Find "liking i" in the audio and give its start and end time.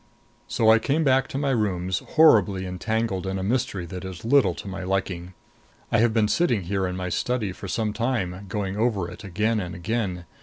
4.81-5.99